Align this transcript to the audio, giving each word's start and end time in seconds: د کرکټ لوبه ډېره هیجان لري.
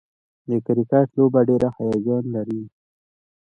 د 0.49 0.51
کرکټ 0.65 1.07
لوبه 1.17 1.39
ډېره 1.49 1.69
هیجان 1.77 2.23
لري. 2.35 2.61